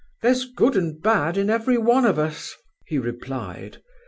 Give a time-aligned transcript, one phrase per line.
[0.23, 2.55] "'There's good and bad in every one of us,'
[2.87, 3.83] he replied.